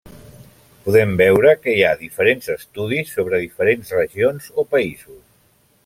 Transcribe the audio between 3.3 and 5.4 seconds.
diferents regions o països.